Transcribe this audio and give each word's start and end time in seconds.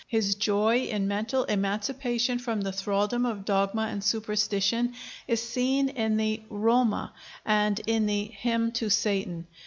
His 0.07 0.33
joy 0.33 0.85
in 0.85 1.07
mental 1.07 1.43
emancipation 1.43 2.39
from 2.39 2.61
the 2.61 2.71
thraldom 2.71 3.23
of 3.23 3.45
dogma 3.45 3.83
and 3.83 4.03
superstition 4.03 4.95
is 5.27 5.47
seen 5.47 5.89
in 5.89 6.17
the 6.17 6.41
'Roma' 6.49 7.13
and 7.45 7.79
in 7.85 8.07
the 8.07 8.25
'Hymn 8.25 8.71
to 8.71 8.89
Satan.' 8.89 9.45